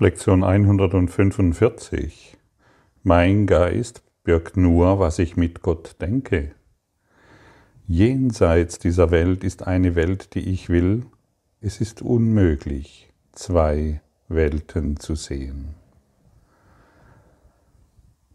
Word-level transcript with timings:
Lektion 0.00 0.42
145. 0.42 2.36
Mein 3.04 3.46
Geist 3.46 4.02
birgt 4.24 4.56
nur, 4.56 4.98
was 4.98 5.20
ich 5.20 5.36
mit 5.36 5.62
Gott 5.62 5.94
denke. 6.00 6.50
Jenseits 7.86 8.80
dieser 8.80 9.12
Welt 9.12 9.44
ist 9.44 9.64
eine 9.68 9.94
Welt, 9.94 10.34
die 10.34 10.50
ich 10.50 10.68
will. 10.68 11.06
Es 11.60 11.80
ist 11.80 12.02
unmöglich, 12.02 13.12
zwei 13.30 14.00
Welten 14.26 14.98
zu 14.98 15.14
sehen. 15.14 15.76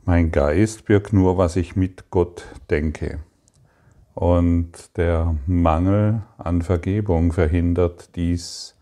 Mein 0.06 0.32
Geist 0.32 0.86
birgt 0.86 1.12
nur, 1.12 1.38
was 1.38 1.58
ich 1.58 1.76
mit 1.76 2.10
Gott 2.10 2.46
denke. 2.70 3.20
Und 4.14 4.96
der 4.96 5.36
Mangel 5.46 6.22
an 6.38 6.62
Vergebung 6.62 7.34
verhindert 7.34 8.16
dies 8.16 8.78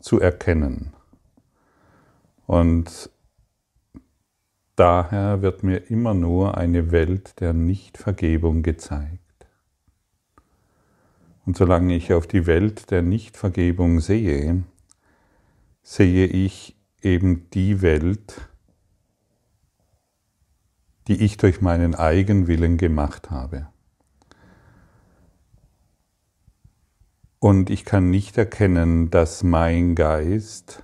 zu 0.00 0.20
erkennen. 0.20 0.94
Und 2.46 3.10
daher 4.76 5.42
wird 5.42 5.62
mir 5.62 5.90
immer 5.90 6.14
nur 6.14 6.56
eine 6.56 6.90
Welt 6.90 7.40
der 7.40 7.52
Nichtvergebung 7.52 8.62
gezeigt. 8.62 9.20
Und 11.46 11.56
solange 11.56 11.94
ich 11.94 12.12
auf 12.12 12.26
die 12.26 12.46
Welt 12.46 12.90
der 12.90 13.02
Nichtvergebung 13.02 14.00
sehe, 14.00 14.64
sehe 15.82 16.26
ich 16.26 16.76
eben 17.02 17.50
die 17.50 17.82
Welt, 17.82 18.48
die 21.06 21.22
ich 21.22 21.36
durch 21.36 21.60
meinen 21.60 21.94
Eigenwillen 21.94 22.78
gemacht 22.78 23.30
habe. 23.30 23.68
Und 27.38 27.68
ich 27.68 27.84
kann 27.84 28.08
nicht 28.08 28.38
erkennen, 28.38 29.10
dass 29.10 29.42
mein 29.42 29.94
Geist 29.94 30.82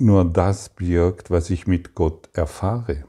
nur 0.00 0.24
das 0.24 0.68
birgt, 0.70 1.30
was 1.30 1.50
ich 1.50 1.66
mit 1.66 1.94
Gott 1.94 2.28
erfahre. 2.32 3.04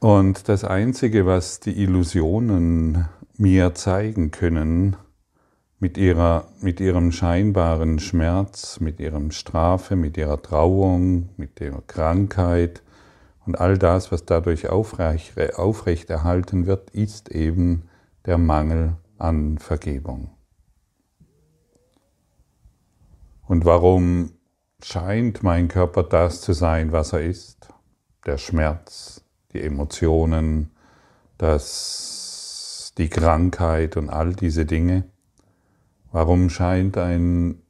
Und 0.00 0.48
das 0.48 0.64
Einzige, 0.64 1.26
was 1.26 1.60
die 1.60 1.80
Illusionen 1.80 3.08
mir 3.36 3.74
zeigen 3.74 4.32
können, 4.32 4.96
mit, 5.78 5.98
ihrer, 5.98 6.48
mit 6.60 6.80
ihrem 6.80 7.10
scheinbaren 7.10 7.98
Schmerz, 7.98 8.78
mit 8.78 9.00
ihrem 9.00 9.32
Strafe, 9.32 9.96
mit 9.96 10.16
ihrer 10.16 10.40
Trauung, 10.40 11.30
mit 11.36 11.58
der 11.60 11.82
Krankheit 11.86 12.82
und 13.46 13.60
all 13.60 13.78
das, 13.78 14.12
was 14.12 14.24
dadurch 14.24 14.68
aufrecht, 14.68 15.34
aufrechterhalten 15.56 16.66
wird, 16.66 16.90
ist 16.90 17.30
eben 17.30 17.88
der 18.26 18.38
Mangel 18.38 18.94
an 19.18 19.58
Vergebung. 19.58 20.30
Und 23.52 23.66
warum 23.66 24.32
scheint 24.82 25.42
mein 25.42 25.68
Körper 25.68 26.04
das 26.04 26.40
zu 26.40 26.54
sein, 26.54 26.90
was 26.90 27.12
er 27.12 27.20
ist? 27.20 27.68
Der 28.24 28.38
Schmerz, 28.38 29.26
die 29.52 29.60
Emotionen, 29.60 30.70
das, 31.36 32.94
die 32.96 33.10
Krankheit 33.10 33.98
und 33.98 34.08
all 34.08 34.32
diese 34.32 34.64
Dinge. 34.64 35.04
Warum 36.12 36.48
scheint 36.48 36.96
ein 36.96 37.60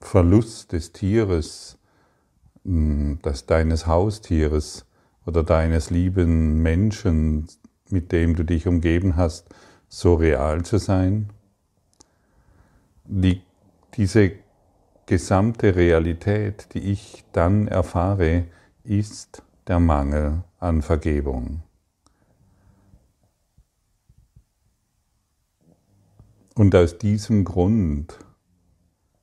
Verlust 0.00 0.72
des 0.72 0.92
Tieres, 0.92 1.76
hm, 2.64 3.18
das 3.20 3.44
deines 3.44 3.86
Haustieres 3.86 4.86
oder 5.26 5.42
deines 5.42 5.90
lieben 5.90 6.62
Menschen, 6.62 7.46
mit 7.90 8.10
dem 8.10 8.36
du 8.36 8.42
dich 8.42 8.66
umgeben 8.66 9.16
hast, 9.16 9.50
so 9.86 10.14
real 10.14 10.64
zu 10.64 10.78
sein? 10.78 11.28
Die, 13.04 13.42
diese 13.98 14.32
gesamte 15.10 15.74
Realität, 15.74 16.68
die 16.72 16.92
ich 16.92 17.24
dann 17.32 17.66
erfahre, 17.66 18.44
ist 18.84 19.42
der 19.66 19.80
Mangel 19.80 20.44
an 20.60 20.82
Vergebung. 20.82 21.64
Und 26.54 26.76
aus 26.76 26.96
diesem 26.96 27.44
Grund 27.44 28.20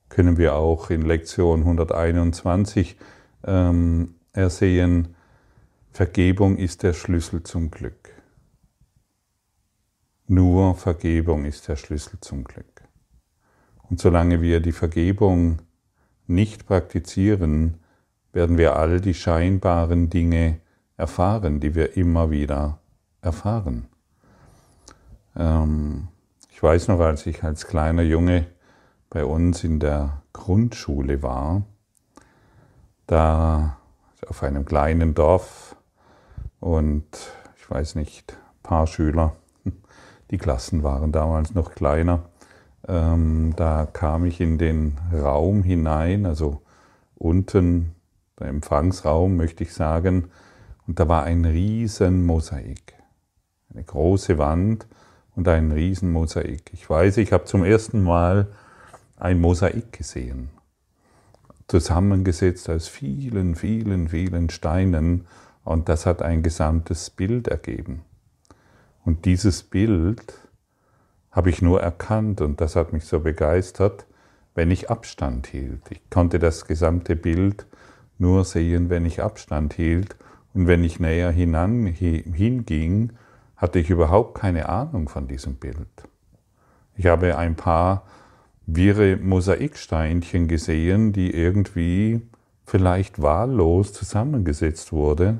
können 0.09 0.35
wir 0.35 0.55
auch 0.55 0.89
in 0.89 1.03
Lektion 1.03 1.61
121 1.61 2.97
ähm, 3.45 4.15
ersehen, 4.33 5.15
Vergebung 5.93 6.57
ist 6.57 6.83
der 6.83 6.91
Schlüssel 6.91 7.43
zum 7.43 7.71
Glück. 7.71 8.11
Nur 10.27 10.75
Vergebung 10.75 11.45
ist 11.45 11.69
der 11.69 11.77
Schlüssel 11.77 12.19
zum 12.19 12.43
Glück. 12.43 12.83
Und 13.89 14.01
solange 14.01 14.41
wir 14.41 14.59
die 14.59 14.73
Vergebung 14.73 15.61
nicht 16.29 16.65
praktizieren, 16.65 17.79
werden 18.33 18.57
wir 18.57 18.75
all 18.75 19.01
die 19.01 19.13
scheinbaren 19.13 20.09
Dinge 20.09 20.59
erfahren, 20.97 21.59
die 21.59 21.75
wir 21.75 21.97
immer 21.97 22.29
wieder 22.29 22.79
erfahren. 23.21 23.87
Ähm, 25.35 26.07
ich 26.51 26.61
weiß 26.61 26.87
noch, 26.87 26.99
als 26.99 27.25
ich 27.25 27.43
als 27.43 27.67
kleiner 27.67 28.01
Junge 28.01 28.47
bei 29.09 29.23
uns 29.23 29.63
in 29.63 29.79
der 29.79 30.21
Grundschule 30.33 31.21
war, 31.23 31.63
da 33.05 33.77
auf 34.27 34.43
einem 34.43 34.65
kleinen 34.65 35.13
Dorf 35.13 35.75
und 36.59 37.05
ich 37.57 37.69
weiß 37.69 37.95
nicht, 37.95 38.37
paar 38.63 38.87
Schüler, 38.87 39.35
die 40.31 40.37
Klassen 40.37 40.83
waren 40.83 41.11
damals 41.11 41.53
noch 41.53 41.71
kleiner, 41.71 42.23
ähm, 42.87 43.53
da 43.55 43.87
kam 43.91 44.25
ich 44.25 44.39
in 44.39 44.57
den 44.57 44.97
Raum 45.13 45.63
hinein, 45.63 46.25
also 46.25 46.61
unten, 47.15 47.95
der 48.39 48.47
Empfangsraum 48.47 49.35
möchte 49.35 49.63
ich 49.63 49.73
sagen, 49.73 50.29
und 50.87 50.99
da 50.99 51.07
war 51.07 51.23
ein 51.23 51.43
riesen 51.43 52.25
Mosaik. 52.25 52.93
Eine 53.73 53.83
große 53.83 54.37
Wand 54.37 54.87
und 55.35 55.47
ein 55.47 55.71
riesen 55.71 56.11
Mosaik. 56.11 56.71
Ich 56.73 56.89
weiß, 56.89 57.17
ich 57.17 57.33
habe 57.33 57.45
zum 57.45 57.63
ersten 57.63 58.01
Mal 58.03 58.47
ein 59.17 59.39
Mosaik 59.39 59.91
gesehen, 59.91 60.49
zusammengesetzt 61.67 62.69
aus 62.69 62.87
vielen, 62.87 63.55
vielen, 63.55 64.07
vielen 64.07 64.49
Steinen 64.49 65.25
und 65.63 65.89
das 65.89 66.05
hat 66.05 66.21
ein 66.21 66.43
gesamtes 66.43 67.09
Bild 67.09 67.49
ergeben. 67.49 68.03
Und 69.03 69.25
dieses 69.25 69.63
Bild 69.63 70.46
habe 71.31 71.49
ich 71.49 71.61
nur 71.61 71.81
erkannt 71.81 72.41
und 72.41 72.61
das 72.61 72.75
hat 72.75 72.93
mich 72.93 73.05
so 73.05 73.19
begeistert, 73.19 74.05
wenn 74.55 74.71
ich 74.71 74.89
Abstand 74.89 75.47
hielt. 75.47 75.81
Ich 75.89 76.09
konnte 76.09 76.39
das 76.39 76.65
gesamte 76.65 77.15
Bild 77.15 77.67
nur 78.17 78.43
sehen, 78.43 78.89
wenn 78.89 79.05
ich 79.05 79.21
Abstand 79.21 79.73
hielt 79.73 80.15
und 80.53 80.67
wenn 80.67 80.83
ich 80.83 80.99
näher 80.99 81.29
hinan, 81.29 81.85
hinging, 81.85 83.13
hatte 83.55 83.79
ich 83.79 83.89
überhaupt 83.89 84.39
keine 84.39 84.69
Ahnung 84.69 85.09
von 85.09 85.27
diesem 85.27 85.55
Bild. 85.55 85.87
Ich 86.95 87.05
habe 87.05 87.37
ein 87.37 87.55
paar 87.55 88.03
wirre 88.65 89.17
Mosaiksteinchen 89.17 90.47
gesehen, 90.47 91.13
die 91.13 91.31
irgendwie 91.31 92.21
vielleicht 92.65 93.21
wahllos 93.21 93.93
zusammengesetzt 93.93 94.91
wurde, 94.91 95.39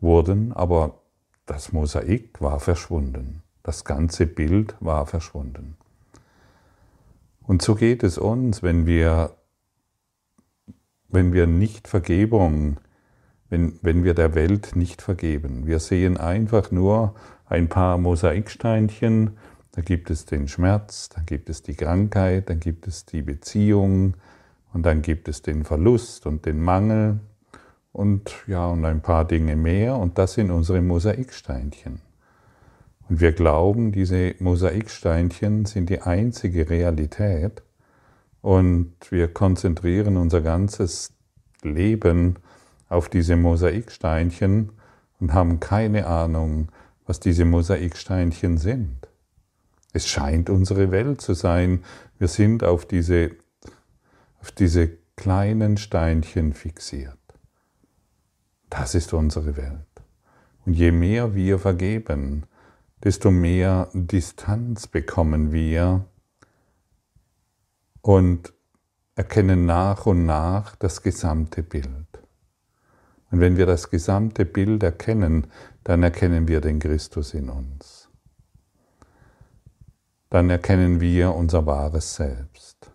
wurden, 0.00 0.52
aber 0.52 1.00
das 1.46 1.72
Mosaik 1.72 2.40
war 2.40 2.60
verschwunden. 2.60 3.42
Das 3.62 3.84
ganze 3.84 4.26
Bild 4.26 4.74
war 4.80 5.06
verschwunden. 5.06 5.76
Und 7.42 7.62
so 7.62 7.74
geht 7.74 8.02
es 8.02 8.18
uns, 8.18 8.62
wenn 8.62 8.86
wir, 8.86 9.36
wenn 11.08 11.32
wir 11.32 11.46
nicht 11.46 11.88
Vergebung, 11.88 12.78
wenn, 13.50 13.78
wenn 13.82 14.04
wir 14.04 14.14
der 14.14 14.34
Welt 14.34 14.76
nicht 14.76 15.02
vergeben. 15.02 15.66
Wir 15.66 15.78
sehen 15.78 16.16
einfach 16.16 16.70
nur 16.70 17.14
ein 17.46 17.68
paar 17.68 17.98
Mosaiksteinchen, 17.98 19.36
da 19.72 19.82
gibt 19.82 20.10
es 20.10 20.26
den 20.26 20.48
Schmerz, 20.48 21.08
dann 21.08 21.26
gibt 21.26 21.48
es 21.48 21.62
die 21.62 21.74
Krankheit, 21.74 22.50
dann 22.50 22.60
gibt 22.60 22.86
es 22.86 23.06
die 23.06 23.22
Beziehung 23.22 24.14
und 24.72 24.84
dann 24.84 25.02
gibt 25.02 25.28
es 25.28 25.42
den 25.42 25.64
Verlust 25.64 26.26
und 26.26 26.46
den 26.46 26.60
Mangel 26.62 27.20
und 27.92 28.34
ja, 28.46 28.66
und 28.66 28.84
ein 28.84 29.02
paar 29.02 29.26
Dinge 29.26 29.56
mehr 29.56 29.96
und 29.96 30.18
das 30.18 30.34
sind 30.34 30.50
unsere 30.50 30.80
Mosaiksteinchen. 30.80 32.00
Und 33.12 33.20
wir 33.20 33.32
glauben, 33.32 33.92
diese 33.92 34.34
Mosaiksteinchen 34.38 35.66
sind 35.66 35.90
die 35.90 36.00
einzige 36.00 36.70
Realität 36.70 37.62
und 38.40 38.94
wir 39.10 39.28
konzentrieren 39.28 40.16
unser 40.16 40.40
ganzes 40.40 41.12
Leben 41.60 42.36
auf 42.88 43.10
diese 43.10 43.36
Mosaiksteinchen 43.36 44.72
und 45.20 45.34
haben 45.34 45.60
keine 45.60 46.06
Ahnung, 46.06 46.68
was 47.04 47.20
diese 47.20 47.44
Mosaiksteinchen 47.44 48.56
sind. 48.56 48.96
Es 49.92 50.08
scheint 50.08 50.48
unsere 50.48 50.90
Welt 50.90 51.20
zu 51.20 51.34
sein. 51.34 51.84
Wir 52.18 52.28
sind 52.28 52.64
auf 52.64 52.86
diese, 52.86 53.32
auf 54.40 54.52
diese 54.52 54.88
kleinen 55.16 55.76
Steinchen 55.76 56.54
fixiert. 56.54 57.18
Das 58.70 58.94
ist 58.94 59.12
unsere 59.12 59.58
Welt. 59.58 59.84
Und 60.64 60.72
je 60.72 60.92
mehr 60.92 61.34
wir 61.34 61.58
vergeben, 61.58 62.46
desto 63.04 63.30
mehr 63.30 63.88
Distanz 63.92 64.86
bekommen 64.86 65.52
wir 65.52 66.06
und 68.00 68.52
erkennen 69.14 69.66
nach 69.66 70.06
und 70.06 70.24
nach 70.24 70.76
das 70.76 71.02
gesamte 71.02 71.62
Bild. 71.62 72.06
Und 73.30 73.40
wenn 73.40 73.56
wir 73.56 73.66
das 73.66 73.90
gesamte 73.90 74.44
Bild 74.44 74.82
erkennen, 74.82 75.46
dann 75.84 76.02
erkennen 76.02 76.48
wir 76.48 76.60
den 76.60 76.78
Christus 76.78 77.34
in 77.34 77.48
uns. 77.48 78.08
Dann 80.30 80.50
erkennen 80.50 81.00
wir 81.00 81.34
unser 81.34 81.66
wahres 81.66 82.14
Selbst. 82.14 82.90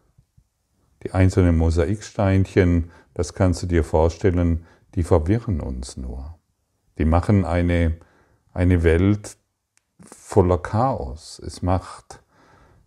Die 1.03 1.11
einzelnen 1.11 1.57
Mosaiksteinchen, 1.57 2.91
das 3.13 3.33
kannst 3.33 3.63
du 3.63 3.67
dir 3.67 3.83
vorstellen, 3.83 4.65
die 4.95 5.03
verwirren 5.03 5.61
uns 5.61 5.97
nur. 5.97 6.39
Die 6.97 7.05
machen 7.05 7.45
eine, 7.45 7.97
eine 8.53 8.83
Welt 8.83 9.37
voller 10.03 10.57
Chaos. 10.57 11.41
Es 11.45 11.61
macht, 11.61 12.21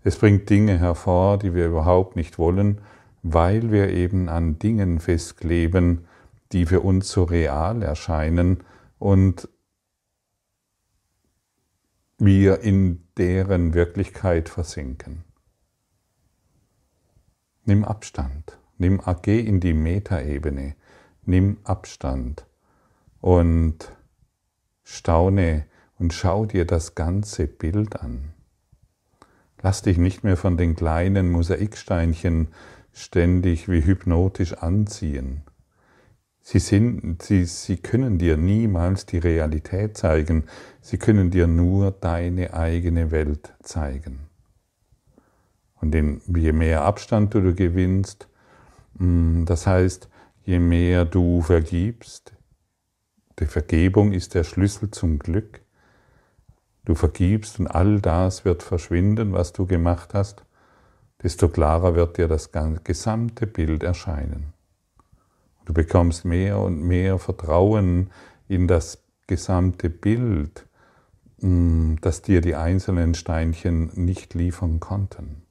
es 0.02 0.16
bringt 0.16 0.48
Dinge 0.48 0.78
hervor, 0.78 1.38
die 1.38 1.54
wir 1.54 1.66
überhaupt 1.66 2.16
nicht 2.16 2.38
wollen, 2.38 2.80
weil 3.22 3.70
wir 3.70 3.90
eben 3.90 4.28
an 4.28 4.58
Dingen 4.58 5.00
festkleben, 5.00 6.06
die 6.52 6.66
für 6.66 6.80
uns 6.80 7.10
so 7.10 7.24
real 7.24 7.82
erscheinen 7.82 8.64
und 8.98 9.48
wir 12.18 12.60
in 12.60 13.06
deren 13.16 13.74
Wirklichkeit 13.74 14.48
versinken. 14.48 15.24
Nimm 17.64 17.84
Abstand, 17.84 18.58
nimm 18.78 19.00
AG 19.00 19.26
in 19.26 19.60
die 19.60 19.74
Metaebene, 19.74 20.74
nimm 21.24 21.58
Abstand 21.64 22.46
und 23.20 23.92
staune 24.82 25.66
und 26.00 26.14
schau 26.14 26.47
dir 26.47 26.64
das 26.64 26.94
ganze 26.94 27.47
Bild 27.47 28.00
an. 28.00 28.32
Lass 29.62 29.82
dich 29.82 29.99
nicht 29.99 30.25
mehr 30.25 30.38
von 30.38 30.56
den 30.56 30.75
kleinen 30.75 31.31
Mosaiksteinchen 31.31 32.49
ständig 32.93 33.69
wie 33.69 33.85
hypnotisch 33.85 34.55
anziehen. 34.55 35.43
Sie, 36.41 36.58
sind, 36.58 37.23
sie, 37.23 37.44
sie 37.44 37.76
können 37.76 38.17
dir 38.17 38.38
niemals 38.38 39.05
die 39.05 39.19
Realität 39.19 39.99
zeigen, 39.99 40.44
sie 40.81 40.97
können 40.97 41.31
dir 41.31 41.47
nur 41.47 41.91
deine 41.91 42.55
eigene 42.55 43.11
Welt 43.11 43.52
zeigen. 43.62 44.20
Und 45.75 45.94
je 45.94 46.52
mehr 46.52 46.82
Abstand 46.82 47.35
du 47.35 47.55
gewinnst, 47.55 48.29
mm, 48.99 49.44
das 49.44 49.67
heißt, 49.67 50.08
je 50.44 50.58
mehr 50.58 51.05
du 51.05 51.43
vergibst, 51.43 52.32
die 53.38 53.47
Vergebung 53.47 54.12
ist 54.12 54.35
der 54.35 54.44
Schlüssel 54.44 54.91
zum 54.91 55.19
Glück. 55.19 55.61
Du 56.90 56.96
vergibst 56.96 57.60
und 57.60 57.69
all 57.69 58.00
das 58.00 58.44
wird 58.44 58.64
verschwinden, 58.64 59.32
was 59.32 59.52
du 59.52 59.64
gemacht 59.64 60.12
hast, 60.12 60.42
desto 61.22 61.48
klarer 61.48 61.94
wird 61.94 62.19
dir 62.19 62.26
das 62.26 62.50
gesamte 62.82 63.46
Bild 63.46 63.84
erscheinen. 63.84 64.54
Du 65.66 65.72
bekommst 65.72 66.25
mehr 66.25 66.58
und 66.58 66.82
mehr 66.82 67.20
Vertrauen 67.20 68.10
in 68.48 68.66
das 68.66 69.04
gesamte 69.28 69.88
Bild, 69.88 70.66
mm, 71.40 71.94
das 72.00 72.22
dir 72.22 72.40
die 72.40 72.56
einzelnen 72.56 73.14
Steinchen 73.14 73.92
nicht 73.94 74.34
liefern 74.34 74.81
konnten. 74.81 75.42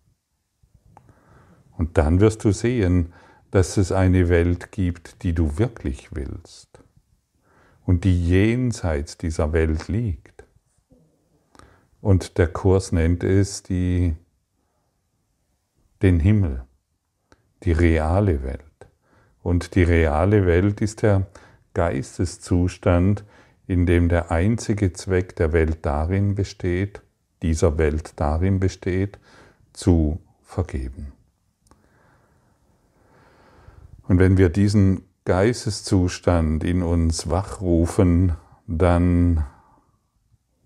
Und 1.77 1.97
dann 1.97 2.19
wirst 2.19 2.43
du 2.43 2.51
sehen, 2.51 3.13
dass 3.49 3.77
es 3.77 3.93
eine 3.93 4.27
Welt 4.27 4.73
gibt, 4.73 5.23
die 5.23 5.31
du 5.31 5.57
wirklich 5.57 6.13
willst 6.13 6.83
und 7.85 8.03
die 8.03 8.27
jenseits 8.27 9.17
dieser 9.17 9.53
Welt 9.53 9.87
liegt. 9.87 10.39
Und 12.01 12.37
der 12.37 12.47
Kurs 12.47 12.91
nennt 12.91 13.23
es 13.23 13.63
die, 13.63 14.15
den 16.01 16.19
Himmel, 16.19 16.63
die 17.63 17.71
reale 17.71 18.43
Welt. 18.43 18.63
Und 19.41 19.75
die 19.75 19.83
reale 19.83 20.45
Welt 20.45 20.81
ist 20.81 21.01
der 21.01 21.27
Geisteszustand, 21.73 23.23
in 23.67 23.85
dem 23.85 24.09
der 24.09 24.31
einzige 24.31 24.93
Zweck 24.93 25.35
der 25.35 25.53
Welt 25.53 25.79
darin 25.85 26.35
besteht, 26.35 27.01
dieser 27.41 27.77
Welt 27.77 28.13
darin 28.15 28.59
besteht, 28.59 29.19
zu 29.73 30.19
vergeben. 30.41 31.13
Und 34.07 34.17
wenn 34.17 34.37
wir 34.37 34.49
diesen 34.49 35.03
Geisteszustand 35.23 36.63
in 36.63 36.81
uns 36.81 37.29
wachrufen, 37.29 38.33
dann, 38.65 39.45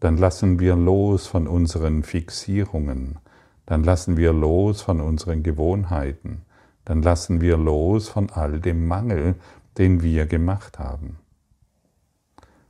dann 0.03 0.17
lassen 0.17 0.59
wir 0.59 0.75
los 0.75 1.27
von 1.27 1.47
unseren 1.47 2.03
Fixierungen, 2.03 3.19
dann 3.65 3.85
lassen 3.85 4.17
wir 4.17 4.33
los 4.33 4.81
von 4.81 4.99
unseren 4.99 5.43
Gewohnheiten, 5.43 6.41
dann 6.83 7.01
lassen 7.01 7.39
wir 7.39 7.55
los 7.55 8.09
von 8.09 8.29
all 8.29 8.59
dem 8.59 8.85
Mangel, 8.85 9.35
den 9.77 10.03
wir 10.03 10.25
gemacht 10.25 10.77
haben. 10.77 11.19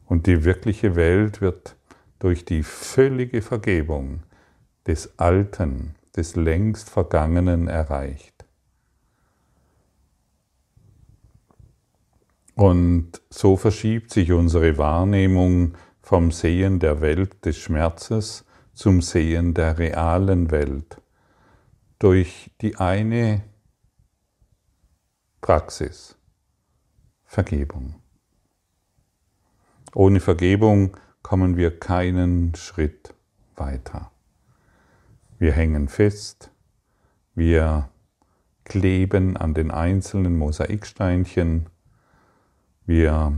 Und 0.05 0.27
die 0.27 0.43
wirkliche 0.43 0.95
Welt 0.95 1.41
wird 1.41 1.75
durch 2.19 2.45
die 2.45 2.61
völlige 2.61 3.41
Vergebung 3.41 4.21
des 4.85 5.17
Alten, 5.17 5.95
des 6.15 6.35
längst 6.35 6.91
Vergangenen 6.91 7.67
erreicht. 7.67 8.45
Und 12.53 13.23
so 13.31 13.57
verschiebt 13.57 14.11
sich 14.11 14.31
unsere 14.31 14.77
Wahrnehmung 14.77 15.73
vom 16.03 16.31
Sehen 16.31 16.79
der 16.79 17.01
Welt 17.01 17.45
des 17.45 17.57
Schmerzes 17.57 18.45
zum 18.73 19.01
Sehen 19.01 19.53
der 19.53 19.79
realen 19.79 20.51
Welt 20.51 21.01
durch 21.97 22.51
die 22.61 22.75
eine 22.75 23.41
Praxis, 25.39 26.17
Vergebung. 27.23 27.95
Ohne 29.95 30.19
Vergebung 30.19 30.97
kommen 31.21 31.55
wir 31.55 31.79
keinen 31.79 32.53
Schritt 32.55 33.13
weiter. 33.55 34.11
Wir 35.39 35.53
hängen 35.53 35.87
fest, 35.87 36.51
wir 37.33 37.89
kleben 38.65 39.37
an 39.37 39.53
den 39.53 39.71
einzelnen 39.71 40.37
Mosaiksteinchen, 40.37 41.69
wir 42.85 43.33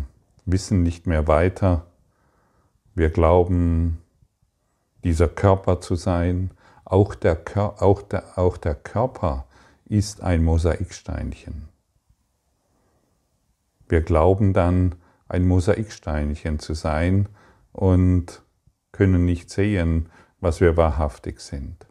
wissen 0.45 0.81
nicht 0.81 1.05
mehr 1.05 1.27
weiter. 1.27 1.85
Wir 2.95 3.09
glauben, 3.09 4.01
dieser 5.03 5.27
Körper 5.27 5.81
zu 5.81 5.95
sein. 5.95 6.51
Auch 6.85 7.13
der, 7.13 7.43
auch 7.81 8.01
der, 8.01 8.37
auch 8.39 8.55
der 8.55 8.73
Körper 8.73 9.47
ist 9.83 10.21
ein 10.21 10.43
Mosaiksteinchen. 10.43 11.67
Wir 13.89 14.01
glauben 14.01 14.53
dann, 14.53 14.95
ein 15.27 15.45
Mosaiksteinchen 15.45 16.59
zu 16.59 16.73
sein 16.73 17.27
und 17.73 18.43
können 18.93 19.25
nicht 19.25 19.49
sehen, 19.49 20.09
was 20.39 20.61
wir 20.61 20.77
wahrhaftig 20.77 21.41
sind. 21.41 21.85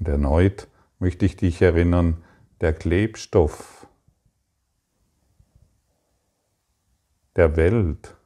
Und 0.00 0.08
erneut 0.08 0.66
möchte 0.98 1.24
ich 1.26 1.36
dich 1.36 1.62
erinnern, 1.62 2.24
der 2.60 2.72
Klebstoff 2.72 3.86
der 7.36 7.56
Welt 7.56 8.17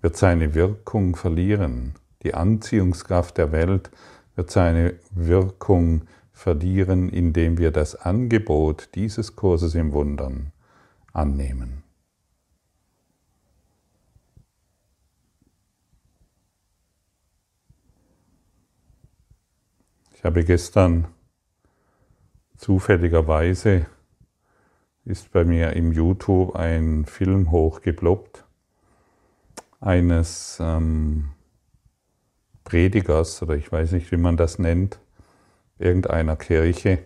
wird 0.00 0.16
seine 0.16 0.54
Wirkung 0.54 1.16
verlieren. 1.16 1.94
Die 2.22 2.34
Anziehungskraft 2.34 3.38
der 3.38 3.52
Welt 3.52 3.90
wird 4.34 4.50
seine 4.50 4.94
Wirkung 5.10 6.02
verlieren, 6.32 7.08
indem 7.08 7.58
wir 7.58 7.70
das 7.70 7.94
Angebot 7.94 8.90
dieses 8.94 9.36
Kurses 9.36 9.74
im 9.74 9.92
Wundern 9.92 10.52
annehmen. 11.12 11.82
Ich 20.14 20.24
habe 20.24 20.44
gestern 20.44 21.08
zufälligerweise 22.56 23.86
ist 25.06 25.32
bei 25.32 25.44
mir 25.44 25.72
im 25.72 25.92
YouTube 25.92 26.54
ein 26.56 27.06
Film 27.06 27.50
hochgeploppt 27.50 28.44
eines 29.80 30.58
ähm, 30.60 31.30
Predigers 32.64 33.42
oder 33.42 33.56
ich 33.56 33.70
weiß 33.70 33.92
nicht, 33.92 34.12
wie 34.12 34.16
man 34.16 34.36
das 34.36 34.58
nennt, 34.58 35.00
irgendeiner 35.78 36.36
Kirche. 36.36 36.98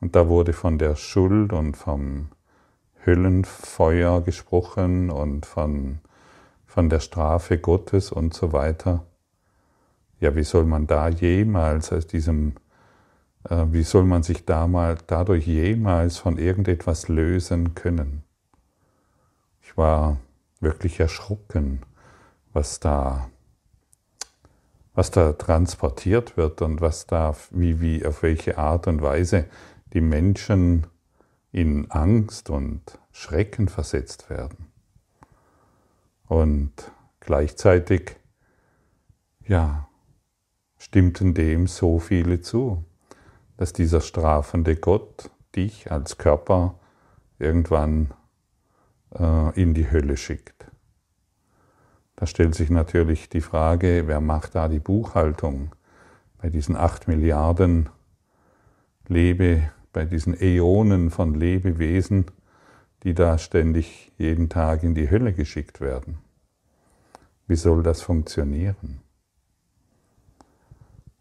Und 0.00 0.16
da 0.16 0.28
wurde 0.28 0.52
von 0.52 0.78
der 0.78 0.96
Schuld 0.96 1.52
und 1.52 1.76
vom 1.76 2.28
Höllenfeuer 3.04 4.22
gesprochen 4.22 5.10
und 5.10 5.46
von, 5.46 6.00
von 6.66 6.88
der 6.88 7.00
Strafe 7.00 7.58
Gottes 7.58 8.10
und 8.10 8.34
so 8.34 8.52
weiter. 8.52 9.04
Ja, 10.20 10.34
wie 10.34 10.44
soll 10.44 10.64
man 10.64 10.86
da 10.86 11.08
jemals 11.08 11.92
aus 11.92 12.06
diesem 12.06 12.54
äh, 13.48 13.66
wie 13.70 13.82
soll 13.82 14.04
man 14.04 14.22
sich 14.22 14.44
dadurch 14.44 15.46
jemals 15.46 16.18
von 16.18 16.38
irgendetwas 16.38 17.08
lösen 17.08 17.74
können? 17.74 18.22
Ich 19.62 19.76
war 19.76 20.18
wirklich 20.62 21.00
erschrocken, 21.00 21.82
was 22.52 22.80
da, 22.80 23.30
was 24.94 25.10
da 25.10 25.32
transportiert 25.32 26.36
wird 26.36 26.62
und 26.62 26.80
was 26.80 27.06
da, 27.06 27.34
wie, 27.50 27.80
wie, 27.80 28.06
auf 28.06 28.22
welche 28.22 28.58
Art 28.58 28.86
und 28.86 29.02
Weise 29.02 29.46
die 29.92 30.00
Menschen 30.00 30.86
in 31.50 31.90
Angst 31.90 32.48
und 32.48 32.98
Schrecken 33.10 33.68
versetzt 33.68 34.30
werden. 34.30 34.72
Und 36.26 36.72
gleichzeitig, 37.20 38.16
ja, 39.46 39.88
stimmten 40.78 41.34
dem 41.34 41.66
so 41.66 41.98
viele 41.98 42.40
zu, 42.40 42.84
dass 43.56 43.72
dieser 43.72 44.00
strafende 44.00 44.76
Gott 44.76 45.30
dich 45.54 45.92
als 45.92 46.16
Körper 46.16 46.78
irgendwann 47.38 48.14
äh, 49.18 49.60
in 49.60 49.74
die 49.74 49.90
Hölle 49.90 50.16
schickt. 50.16 50.51
Da 52.22 52.26
stellt 52.26 52.54
sich 52.54 52.70
natürlich 52.70 53.30
die 53.30 53.40
Frage, 53.40 54.04
wer 54.06 54.20
macht 54.20 54.54
da 54.54 54.68
die 54.68 54.78
Buchhaltung 54.78 55.74
bei 56.38 56.50
diesen 56.50 56.76
acht 56.76 57.08
Milliarden 57.08 57.88
Lebe, 59.08 59.72
bei 59.92 60.04
diesen 60.04 60.40
Äonen 60.40 61.10
von 61.10 61.34
Lebewesen, 61.34 62.26
die 63.02 63.12
da 63.12 63.38
ständig 63.38 64.12
jeden 64.18 64.48
Tag 64.48 64.84
in 64.84 64.94
die 64.94 65.10
Hölle 65.10 65.32
geschickt 65.32 65.80
werden. 65.80 66.18
Wie 67.48 67.56
soll 67.56 67.82
das 67.82 68.02
funktionieren? 68.02 69.00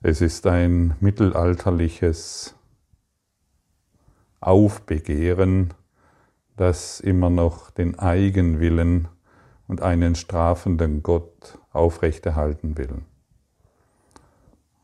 Es 0.03 0.21
ist 0.21 0.45
ein 0.45 0.97
mittelalterliches 0.99 2.53
Aufbegehren, 4.39 5.73
das 6.57 6.99
immer 6.99 7.31
noch 7.31 7.71
den 7.71 7.97
Eigenwillen 7.97 9.07
und 9.71 9.81
einen 9.81 10.15
strafenden 10.15 11.01
Gott 11.01 11.57
aufrechterhalten 11.71 12.77
will. 12.77 13.03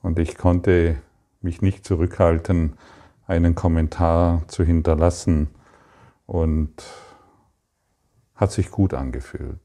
Und 0.01 0.17
ich 0.17 0.38
konnte 0.38 0.96
mich 1.41 1.62
nicht 1.62 1.84
zurückhalten, 1.84 2.77
einen 3.25 3.53
Kommentar 3.53 4.48
zu 4.48 4.63
hinterlassen 4.63 5.50
und 6.25 6.72
hat 8.36 8.53
sich 8.53 8.72
gut 8.72 8.94
angefühlt, 8.94 9.60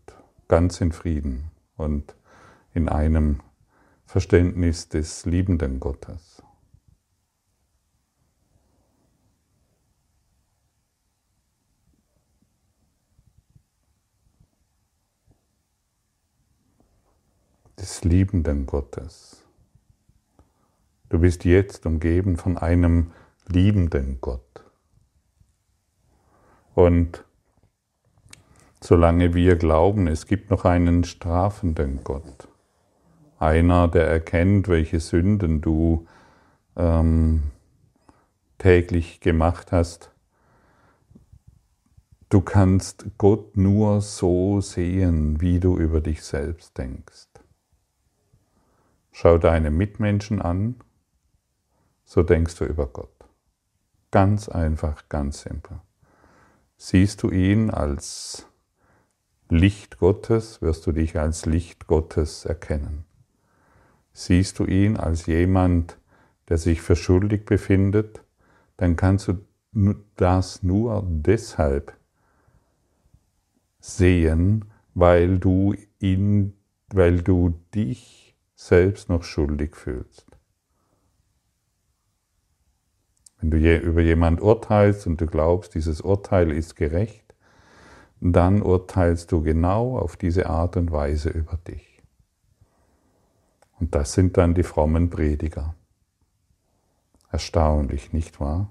ganz 0.49 0.81
in 0.81 0.91
Frieden 0.91 1.53
und 1.77 2.17
in 2.75 2.89
einem 2.89 3.43
Verständnis 4.07 4.89
des 4.89 5.25
liebenden 5.25 5.79
Gottes. 5.79 6.43
Des 17.83 18.05
liebenden 18.05 18.65
Gottes. 18.65 19.45
Du 21.09 21.19
bist 21.19 21.45
jetzt 21.45 21.85
umgeben 21.85 22.37
von 22.37 22.57
einem 22.57 23.11
liebenden 23.49 24.19
Gott. 24.21 24.65
Und 26.75 27.25
solange 28.81 29.35
wir 29.35 29.57
glauben, 29.57 30.07
es 30.07 30.27
gibt 30.27 30.51
noch 30.51 30.65
einen 30.65 31.03
strafenden 31.03 32.05
Gott, 32.05 32.49
einer, 33.41 33.89
der 33.89 34.07
erkennt, 34.07 34.69
welche 34.69 35.01
Sünden 35.01 35.61
du 35.61 36.07
ähm, 36.77 37.43
täglich 38.59 39.19
gemacht 39.19 39.73
hast, 39.73 40.13
du 42.29 42.41
kannst 42.41 43.07
Gott 43.19 43.57
nur 43.57 44.01
so 44.01 44.61
sehen, 44.61 45.41
wie 45.41 45.59
du 45.59 45.77
über 45.77 46.01
dich 46.01 46.23
selbst 46.23 46.79
denkst. 46.79 47.32
Schau 49.13 49.39
deine 49.39 49.71
Mitmenschen 49.71 50.41
an, 50.41 50.77
so 52.05 52.23
denkst 52.23 52.57
du 52.57 52.65
über 52.65 52.87
Gott. 52.87 53.15
Ganz 54.11 54.49
einfach, 54.49 55.09
ganz 55.09 55.43
simpel. 55.43 55.81
Siehst 56.77 57.23
du 57.23 57.31
ihn 57.31 57.71
als 57.71 58.47
Licht 59.49 59.99
Gottes, 59.99 60.63
wirst 60.63 60.87
du 60.87 60.93
dich 60.93 61.19
als 61.19 61.45
Licht 61.45 61.87
Gottes 61.87 62.47
erkennen. 62.47 63.05
Siehst 64.15 64.59
du 64.59 64.65
ihn 64.65 64.97
als 64.97 65.27
jemand, 65.27 65.99
der 66.49 66.57
sich 66.57 66.81
für 66.81 66.97
schuldig 66.97 67.45
befindet, 67.45 68.25
dann 68.79 68.97
kannst 68.97 69.29
du 69.29 69.45
das 70.17 70.63
nur 70.63 71.03
deshalb 71.07 71.95
sehen, 73.79 74.65
weil 74.95 75.39
du 75.39 75.75
ihn, 75.99 76.55
weil 76.89 77.23
du 77.23 77.61
dich 77.75 78.22
selbst 78.67 79.09
noch 79.09 79.25
schuldig 79.25 79.77
fühlst. 79.77 80.27
Wenn 83.41 83.51
du 83.51 83.81
über 83.81 84.01
jemand 84.01 84.41
urteilst 84.41 85.07
und 85.07 85.21
du 85.21 85.27
glaubst, 85.27 85.75
dieses 85.75 86.01
Urteil 86.01 86.53
ist 86.53 86.77
gerecht, 86.77 87.35
dann 88.21 88.63
urteilst 88.63 89.33
du 89.33 89.43
genau 89.43 89.99
auf 89.99 90.17
diese 90.17 90.49
Art 90.49 90.77
und 90.77 90.93
Weise 90.93 91.31
über 91.31 91.57
dich. 91.57 92.01
Und 93.81 93.97
das 93.97 94.13
sind 94.13 94.37
dann 94.37 94.55
die 94.55 94.63
frommen 94.63 95.11
Prediger. 95.11 95.75
Erstaunlich, 97.33 98.13
nicht 98.13 98.39
wahr? 98.39 98.71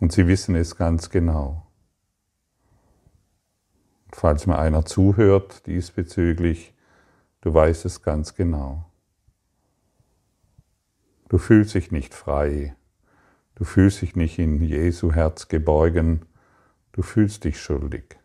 Und 0.00 0.12
sie 0.12 0.26
wissen 0.26 0.54
es 0.54 0.76
ganz 0.76 1.08
genau. 1.08 1.66
Falls 4.12 4.46
mir 4.46 4.58
einer 4.58 4.84
zuhört 4.84 5.66
diesbezüglich, 5.66 6.74
Du 7.42 7.52
weißt 7.52 7.84
es 7.84 8.02
ganz 8.02 8.34
genau. 8.34 8.86
Du 11.28 11.38
fühlst 11.38 11.74
dich 11.74 11.90
nicht 11.90 12.14
frei. 12.14 12.74
Du 13.54 13.64
fühlst 13.64 14.00
dich 14.02 14.16
nicht 14.16 14.38
in 14.38 14.62
Jesu 14.62 15.12
Herz 15.12 15.48
geborgen. 15.48 16.24
Du 16.92 17.02
fühlst 17.02 17.44
dich 17.44 17.60
schuldig. 17.60 18.16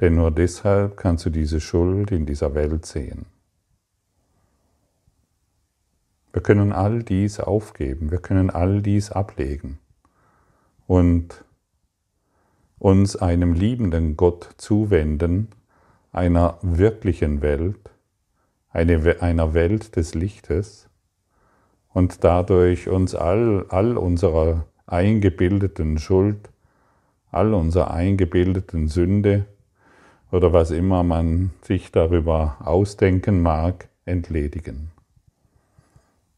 Denn 0.00 0.16
nur 0.16 0.30
deshalb 0.30 0.96
kannst 0.96 1.26
du 1.26 1.30
diese 1.30 1.60
Schuld 1.60 2.10
in 2.10 2.26
dieser 2.26 2.54
Welt 2.54 2.84
sehen. 2.84 3.26
Wir 6.32 6.42
können 6.42 6.72
all 6.72 7.02
dies 7.02 7.40
aufgeben, 7.40 8.10
wir 8.10 8.18
können 8.18 8.50
all 8.50 8.82
dies 8.82 9.10
ablegen 9.10 9.78
und 10.86 11.44
uns 12.78 13.16
einem 13.16 13.52
liebenden 13.52 14.16
Gott 14.16 14.54
zuwenden, 14.56 15.48
einer 16.12 16.58
wirklichen 16.62 17.42
Welt, 17.42 17.90
eine, 18.70 19.20
einer 19.20 19.54
Welt 19.54 19.96
des 19.96 20.14
Lichtes 20.14 20.88
und 21.92 22.24
dadurch 22.24 22.88
uns 22.88 23.14
all, 23.14 23.66
all 23.68 23.96
unserer 23.96 24.66
eingebildeten 24.86 25.98
Schuld, 25.98 26.50
all 27.30 27.54
unserer 27.54 27.92
eingebildeten 27.92 28.88
Sünde 28.88 29.46
oder 30.30 30.52
was 30.52 30.70
immer 30.70 31.02
man 31.02 31.50
sich 31.62 31.90
darüber 31.90 32.56
ausdenken 32.60 33.42
mag, 33.42 33.88
entledigen. 34.04 34.90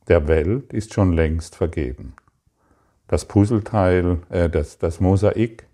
Der 0.08 0.26
Welt 0.28 0.72
ist 0.72 0.94
schon 0.94 1.12
längst 1.12 1.54
vergeben. 1.56 2.14
Das 3.08 3.26
Puzzleteil, 3.26 4.18
äh, 4.30 4.48
das, 4.48 4.78
das 4.78 5.00
Mosaik 5.00 5.66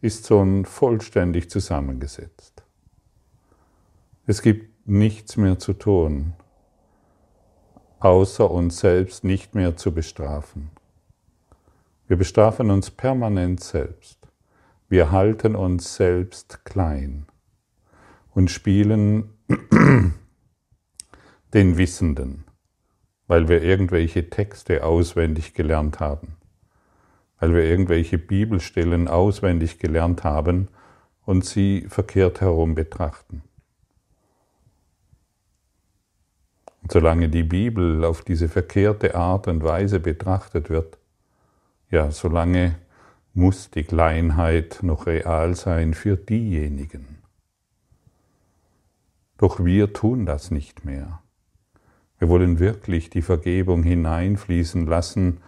ist 0.00 0.26
schon 0.26 0.64
vollständig 0.64 1.50
zusammengesetzt. 1.50 2.62
Es 4.26 4.42
gibt 4.42 4.67
nichts 4.88 5.36
mehr 5.36 5.58
zu 5.58 5.74
tun, 5.74 6.32
außer 8.00 8.50
uns 8.50 8.80
selbst 8.80 9.22
nicht 9.22 9.54
mehr 9.54 9.76
zu 9.76 9.92
bestrafen. 9.92 10.70
Wir 12.06 12.16
bestrafen 12.16 12.70
uns 12.70 12.90
permanent 12.90 13.62
selbst. 13.62 14.18
Wir 14.88 15.12
halten 15.12 15.54
uns 15.56 15.96
selbst 15.96 16.64
klein 16.64 17.26
und 18.34 18.50
spielen 18.50 19.34
den 21.52 21.76
Wissenden, 21.76 22.44
weil 23.26 23.48
wir 23.48 23.62
irgendwelche 23.62 24.30
Texte 24.30 24.84
auswendig 24.84 25.52
gelernt 25.52 26.00
haben, 26.00 26.38
weil 27.38 27.54
wir 27.54 27.64
irgendwelche 27.64 28.16
Bibelstellen 28.16 29.06
auswendig 29.06 29.78
gelernt 29.78 30.24
haben 30.24 30.68
und 31.26 31.44
sie 31.44 31.84
verkehrt 31.90 32.40
herum 32.40 32.74
betrachten. 32.74 33.42
Und 36.82 36.92
solange 36.92 37.28
die 37.28 37.42
Bibel 37.42 38.04
auf 38.04 38.22
diese 38.22 38.48
verkehrte 38.48 39.14
Art 39.14 39.48
und 39.48 39.62
Weise 39.62 40.00
betrachtet 40.00 40.70
wird, 40.70 40.98
ja, 41.90 42.10
solange 42.10 42.76
muss 43.34 43.70
die 43.70 43.84
Kleinheit 43.84 44.80
noch 44.82 45.06
real 45.06 45.54
sein 45.54 45.94
für 45.94 46.16
diejenigen. 46.16 47.18
Doch 49.38 49.64
wir 49.64 49.92
tun 49.92 50.26
das 50.26 50.50
nicht 50.50 50.84
mehr. 50.84 51.22
Wir 52.18 52.28
wollen 52.28 52.58
wirklich 52.58 53.10
die 53.10 53.22
Vergebung 53.22 53.84
hineinfließen 53.84 54.86
lassen, 54.86 55.38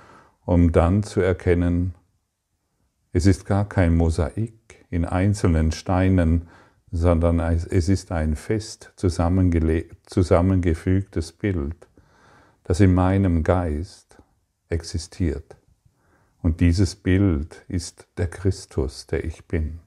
um 0.45 0.71
dann 0.71 1.03
zu 1.03 1.21
erkennen, 1.21 1.95
es 3.13 3.27
ist 3.27 3.45
gar 3.45 3.69
kein 3.69 3.97
Mosaik 3.97 4.87
in 4.89 5.05
einzelnen 5.05 5.73
Steinen, 5.73 6.47
sondern 6.93 7.41
es 7.41 7.89
ist 7.89 8.11
ein 8.11 8.37
fest 8.37 8.93
zusammengefügtes 8.97 11.33
Bild, 11.33 11.89
das 12.65 12.81
in 12.81 12.95
meinem 12.95 13.43
Geist 13.43 14.17
existiert. 14.69 15.57
Und 16.43 16.61
dieses 16.61 16.97
Bild 16.97 17.65
ist 17.69 18.09
der 18.17 18.29
Christus, 18.29 19.07
der 19.07 19.25
ich 19.25 19.47
bin. 19.47 19.81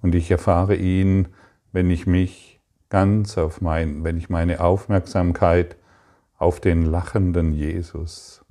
Und 0.00 0.14
ich 0.14 0.30
erfahre 0.30 0.76
ihn, 0.76 1.28
wenn 1.72 1.90
ich 1.90 2.06
mich 2.06 2.60
ganz 2.88 3.36
auf 3.36 3.60
mein, 3.60 4.04
wenn 4.04 4.16
ich 4.16 4.30
meine 4.30 4.60
Aufmerksamkeit 4.60 5.76
auf 6.38 6.60
den 6.60 6.86
lachenden 6.86 7.52
Jesus, 7.52 8.44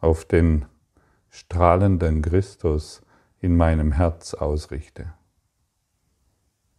auf 0.00 0.24
den 0.24 0.64
strahlenden 1.28 2.22
Christus 2.22 3.02
in 3.40 3.56
meinem 3.56 3.92
Herz 3.92 4.34
ausrichte. 4.34 5.12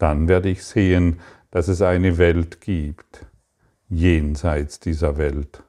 Dann 0.01 0.27
werde 0.27 0.49
ich 0.49 0.63
sehen, 0.63 1.19
dass 1.51 1.67
es 1.67 1.83
eine 1.83 2.17
Welt 2.17 2.59
gibt, 2.59 3.27
jenseits 3.87 4.79
dieser 4.79 5.17
Welt. 5.17 5.61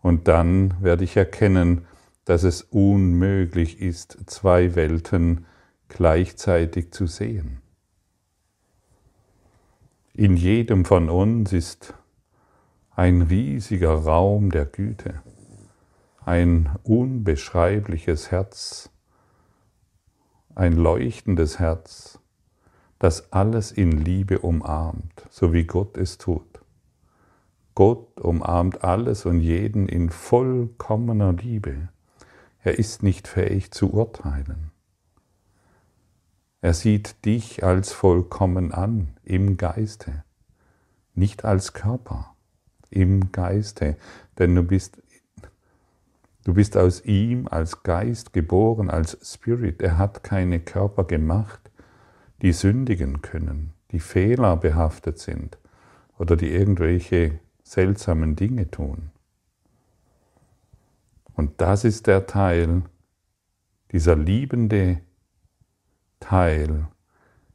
Und 0.00 0.28
dann 0.28 0.80
werde 0.80 1.02
ich 1.02 1.16
erkennen, 1.16 1.84
dass 2.24 2.44
es 2.44 2.62
unmöglich 2.62 3.80
ist, 3.80 4.16
zwei 4.26 4.76
Welten 4.76 5.44
gleichzeitig 5.88 6.92
zu 6.92 7.08
sehen. 7.08 7.62
In 10.14 10.36
jedem 10.36 10.84
von 10.84 11.10
uns 11.10 11.52
ist 11.52 11.94
ein 12.94 13.22
riesiger 13.22 13.94
Raum 13.94 14.52
der 14.52 14.66
Güte, 14.66 15.20
ein 16.24 16.70
unbeschreibliches 16.84 18.30
Herz, 18.30 18.90
ein 20.54 20.74
leuchtendes 20.74 21.58
Herz, 21.58 22.21
das 23.02 23.32
alles 23.32 23.72
in 23.72 23.90
Liebe 23.90 24.38
umarmt, 24.38 25.26
so 25.28 25.52
wie 25.52 25.64
Gott 25.64 25.96
es 25.96 26.18
tut. 26.18 26.62
Gott 27.74 28.20
umarmt 28.20 28.84
alles 28.84 29.26
und 29.26 29.40
jeden 29.40 29.88
in 29.88 30.08
vollkommener 30.08 31.32
Liebe. 31.32 31.88
Er 32.60 32.78
ist 32.78 33.02
nicht 33.02 33.26
fähig 33.26 33.72
zu 33.72 33.92
urteilen. 33.92 34.70
Er 36.60 36.74
sieht 36.74 37.24
dich 37.24 37.64
als 37.64 37.92
vollkommen 37.92 38.70
an 38.70 39.16
im 39.24 39.56
Geiste, 39.56 40.22
nicht 41.12 41.44
als 41.44 41.72
Körper, 41.72 42.36
im 42.88 43.32
Geiste, 43.32 43.96
denn 44.38 44.54
du 44.54 44.62
bist 44.62 45.02
Du 46.44 46.54
bist 46.54 46.76
aus 46.76 47.04
ihm 47.04 47.46
als 47.46 47.84
Geist 47.84 48.32
geboren, 48.32 48.90
als 48.90 49.16
Spirit. 49.22 49.80
Er 49.80 49.96
hat 49.96 50.24
keine 50.24 50.58
Körper 50.58 51.04
gemacht, 51.04 51.71
die 52.42 52.52
sündigen 52.52 53.22
können, 53.22 53.72
die 53.92 54.00
fehlerbehaftet 54.00 55.18
sind 55.18 55.58
oder 56.18 56.36
die 56.36 56.52
irgendwelche 56.52 57.38
seltsamen 57.62 58.36
Dinge 58.36 58.70
tun. 58.70 59.10
Und 61.34 61.60
das 61.60 61.84
ist 61.84 62.06
der 62.06 62.26
Teil, 62.26 62.82
dieser 63.92 64.16
liebende 64.16 65.00
Teil, 66.20 66.88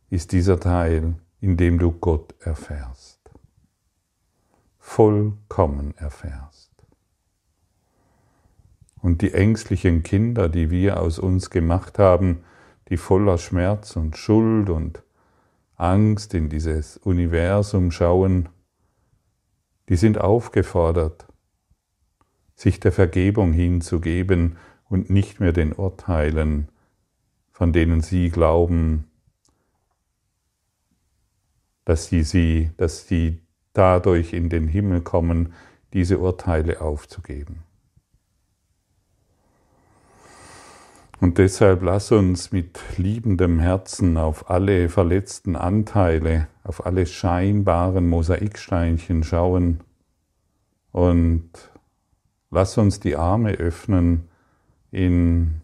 ist 0.10 0.32
dieser 0.32 0.60
Teil, 0.60 1.16
in 1.42 1.58
dem 1.58 1.80
du 1.80 1.92
Gott 1.92 2.34
erfährst. 2.40 3.20
Vollkommen 4.80 5.96
erfährst. 5.98 6.72
Und 9.02 9.22
die 9.22 9.34
ängstlichen 9.34 10.04
Kinder, 10.04 10.50
die 10.50 10.72
wir 10.72 11.00
aus 11.00 11.20
uns 11.20 11.50
gemacht 11.50 12.00
haben, 12.00 12.44
die 12.90 12.98
voller 12.98 13.38
Schmerz 13.38 13.96
und 13.96 14.18
Schuld 14.18 14.70
und 14.70 15.04
Angst 15.76 16.34
in 16.34 16.50
dieses 16.50 16.98
Universum 16.98 17.92
schauen, 17.92 18.50
die 19.90 19.96
sind 19.96 20.20
aufgefordert, 20.20 21.28
sich 22.56 22.80
der 22.80 22.92
Vergebung 22.92 23.54
hinzugeben 23.54 24.58
und 24.90 25.10
nicht 25.10 25.40
mehr 25.40 25.54
den 25.54 25.74
Urteilen, 25.74 26.70
von 27.52 27.74
denen 27.74 28.02
sie 28.02 28.30
glauben, 28.30 29.06
dass 31.86 32.08
sie, 32.08 32.24
sie, 32.24 32.72
dass 32.78 33.08
sie 33.08 33.42
dadurch 33.74 34.34
in 34.34 34.50
den 34.50 34.68
Himmel 34.68 35.02
kommen, 35.02 35.54
diese 35.94 36.20
Urteile 36.20 36.82
aufzugeben. 36.82 37.64
Und 41.20 41.40
deshalb 41.40 41.82
lass 41.82 42.12
uns 42.12 42.52
mit 42.52 42.80
liebendem 42.98 43.60
Herzen 43.60 44.18
auf 44.18 44.52
alle 44.52 44.88
verletzten 44.88 45.56
Anteile, 45.56 46.48
auf 46.64 46.86
alle 46.86 47.08
scheinbaren 47.08 48.08
Mosaiksteinchen 48.08 49.24
schauen 49.24 49.80
und 50.92 51.50
lass 52.52 52.78
uns 52.78 53.00
die 53.00 53.16
Arme 53.16 53.54
öffnen 53.54 54.30
in, 54.92 55.62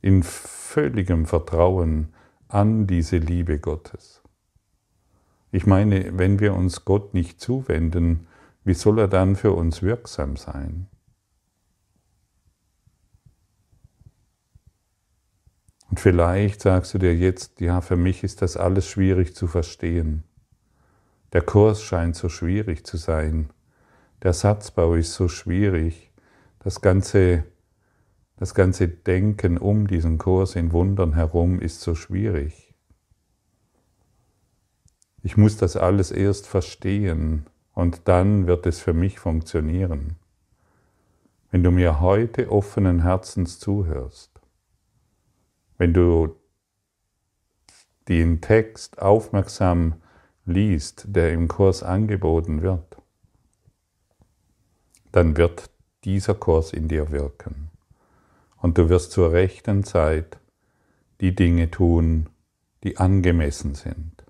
in 0.00 0.22
völligem 0.22 1.26
Vertrauen 1.26 2.14
an 2.48 2.86
diese 2.86 3.18
Liebe 3.18 3.58
Gottes. 3.58 4.22
Ich 5.52 5.66
meine, 5.66 6.18
wenn 6.18 6.40
wir 6.40 6.54
uns 6.54 6.86
Gott 6.86 7.12
nicht 7.12 7.40
zuwenden, 7.40 8.26
wie 8.64 8.74
soll 8.74 8.98
er 8.98 9.08
dann 9.08 9.36
für 9.36 9.52
uns 9.52 9.82
wirksam 9.82 10.36
sein? 10.36 10.86
Und 15.88 16.00
vielleicht 16.00 16.60
sagst 16.60 16.92
du 16.94 16.98
dir 16.98 17.14
jetzt, 17.14 17.60
ja, 17.60 17.80
für 17.80 17.96
mich 17.96 18.22
ist 18.22 18.42
das 18.42 18.56
alles 18.56 18.88
schwierig 18.88 19.34
zu 19.34 19.46
verstehen. 19.46 20.24
Der 21.32 21.42
Kurs 21.42 21.82
scheint 21.82 22.16
so 22.16 22.28
schwierig 22.28 22.84
zu 22.84 22.96
sein. 22.96 23.50
Der 24.22 24.32
Satzbau 24.32 24.94
ist 24.94 25.14
so 25.14 25.28
schwierig. 25.28 26.10
Das 26.60 26.80
ganze, 26.80 27.44
das 28.36 28.54
ganze 28.54 28.88
Denken 28.88 29.58
um 29.58 29.86
diesen 29.86 30.18
Kurs 30.18 30.56
in 30.56 30.72
Wundern 30.72 31.14
herum 31.14 31.60
ist 31.60 31.80
so 31.80 31.94
schwierig. 31.94 32.74
Ich 35.22 35.36
muss 35.36 35.56
das 35.56 35.76
alles 35.76 36.10
erst 36.10 36.46
verstehen 36.46 37.46
und 37.72 38.08
dann 38.08 38.46
wird 38.46 38.66
es 38.66 38.80
für 38.80 38.94
mich 38.94 39.18
funktionieren. 39.18 40.16
Wenn 41.50 41.62
du 41.62 41.70
mir 41.70 42.00
heute 42.00 42.50
offenen 42.50 43.02
Herzens 43.02 43.58
zuhörst, 43.58 44.37
wenn 45.78 45.94
du 45.94 46.36
den 48.08 48.40
Text 48.40 49.00
aufmerksam 49.00 49.94
liest, 50.44 51.04
der 51.08 51.32
im 51.32 51.46
Kurs 51.48 51.82
angeboten 51.82 52.62
wird, 52.62 52.96
dann 55.12 55.36
wird 55.36 55.70
dieser 56.04 56.34
Kurs 56.34 56.72
in 56.72 56.88
dir 56.88 57.10
wirken. 57.10 57.70
Und 58.56 58.78
du 58.78 58.88
wirst 58.88 59.12
zur 59.12 59.32
rechten 59.32 59.84
Zeit 59.84 60.38
die 61.20 61.34
Dinge 61.34 61.70
tun, 61.70 62.28
die 62.82 62.96
angemessen 62.96 63.74
sind, 63.74 64.24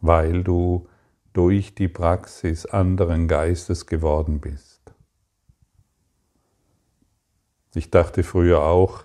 weil 0.00 0.42
du 0.42 0.88
durch 1.32 1.74
die 1.74 1.88
Praxis 1.88 2.66
anderen 2.66 3.28
Geistes 3.28 3.86
geworden 3.86 4.40
bist. 4.40 4.80
Ich 7.74 7.90
dachte 7.90 8.22
früher 8.22 8.62
auch, 8.62 9.04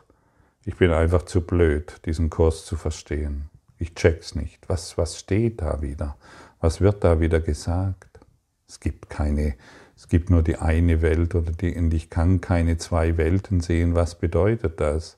ich 0.70 0.76
bin 0.76 0.92
einfach 0.92 1.24
zu 1.24 1.42
blöd, 1.42 2.00
diesen 2.06 2.30
Kurs 2.30 2.64
zu 2.64 2.76
verstehen. 2.76 3.50
Ich 3.80 3.96
check's 3.96 4.36
nicht. 4.36 4.70
Was, 4.70 5.00
was 5.00 5.18
steht 5.18 5.64
da 5.64 5.82
wieder? 5.82 6.16
Was 6.62 6.80
wird 6.80 7.04
da 7.04 7.20
wieder 7.20 7.40
gesagt? 7.40 8.20
Es 8.68 8.80
gibt 8.80 9.10
keine, 9.10 9.56
es 9.98 10.10
gibt 10.10 10.30
nur 10.30 10.44
die 10.44 10.58
eine 10.58 11.02
Welt 11.02 11.34
oder 11.34 11.52
die, 11.54 11.76
und 11.76 11.92
ich 11.92 12.12
kann 12.12 12.40
keine 12.40 12.78
zwei 12.78 13.18
Welten 13.18 13.62
sehen. 13.62 13.96
Was 13.96 14.14
bedeutet 14.20 14.80
das? 14.80 15.18